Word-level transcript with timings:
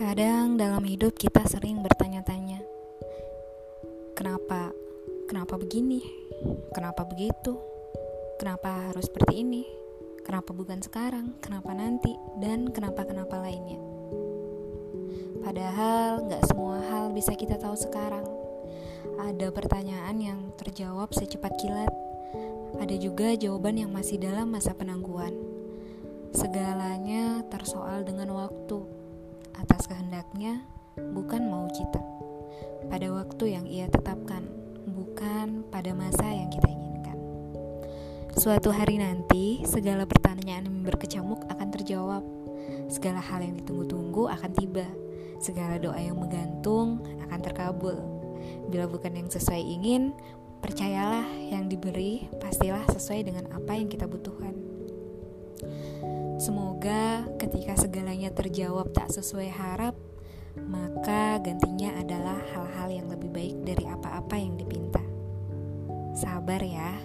Terkadang 0.00 0.56
dalam 0.56 0.80
hidup 0.88 1.12
kita 1.12 1.44
sering 1.44 1.84
bertanya-tanya, 1.84 2.64
kenapa, 4.16 4.72
kenapa 5.28 5.60
begini, 5.60 6.00
kenapa 6.72 7.04
begitu, 7.04 7.60
kenapa 8.40 8.88
harus 8.88 9.12
seperti 9.12 9.44
ini, 9.44 9.68
kenapa 10.24 10.56
bukan 10.56 10.80
sekarang, 10.80 11.36
kenapa 11.44 11.76
nanti, 11.76 12.16
dan 12.40 12.72
kenapa-kenapa 12.72 13.44
lainnya. 13.44 13.76
Padahal 15.44 16.24
gak 16.32 16.48
semua 16.48 16.80
hal 16.80 17.12
bisa 17.12 17.36
kita 17.36 17.60
tahu 17.60 17.76
sekarang. 17.76 18.24
Ada 19.20 19.52
pertanyaan 19.52 20.16
yang 20.16 20.40
terjawab 20.56 21.12
secepat 21.12 21.60
kilat, 21.60 21.92
ada 22.80 22.96
juga 22.96 23.36
jawaban 23.36 23.76
yang 23.76 23.92
masih 23.92 24.16
dalam 24.16 24.48
masa 24.48 24.72
penangguhan. 24.72 25.36
Segalanya 26.32 27.44
tersoal 27.52 28.08
dengan 28.08 28.32
waktu 28.32 28.99
atas 29.60 29.84
kehendaknya, 29.84 30.64
bukan 30.96 31.44
mau 31.46 31.68
kita. 31.68 32.00
Pada 32.88 33.12
waktu 33.12 33.44
yang 33.54 33.68
ia 33.68 33.86
tetapkan, 33.86 34.48
bukan 34.88 35.68
pada 35.68 35.92
masa 35.92 36.24
yang 36.24 36.48
kita 36.48 36.66
inginkan. 36.66 37.18
Suatu 38.34 38.72
hari 38.72 38.96
nanti, 38.96 39.60
segala 39.68 40.08
pertanyaan 40.08 40.64
yang 40.64 40.80
berkecamuk 40.82 41.44
akan 41.52 41.68
terjawab. 41.76 42.24
Segala 42.88 43.20
hal 43.20 43.44
yang 43.44 43.60
ditunggu-tunggu 43.60 44.26
akan 44.32 44.50
tiba. 44.56 44.88
Segala 45.38 45.76
doa 45.76 46.00
yang 46.00 46.16
menggantung 46.16 47.04
akan 47.28 47.40
terkabul. 47.44 47.96
Bila 48.72 48.88
bukan 48.88 49.12
yang 49.12 49.28
sesuai 49.28 49.60
ingin, 49.60 50.16
percayalah 50.64 51.28
yang 51.48 51.68
diberi 51.68 52.28
pastilah 52.40 52.84
sesuai 52.92 53.28
dengan 53.28 53.44
apa 53.52 53.76
yang 53.76 53.88
kita 53.88 54.08
butuhkan. 54.08 54.52
Semoga 56.40 57.28
ketika 57.36 57.76
segalanya 58.20 58.36
terjawab 58.36 58.92
tak 58.92 59.08
sesuai 59.16 59.48
harap, 59.48 59.96
maka 60.68 61.40
gantinya 61.40 61.96
adalah 61.96 62.36
hal-hal 62.52 62.92
yang 62.92 63.08
lebih 63.08 63.32
baik 63.32 63.56
dari 63.64 63.88
apa-apa 63.88 64.36
yang 64.36 64.60
dipinta. 64.60 65.00
Sabar 66.12 66.60
ya. 66.60 67.00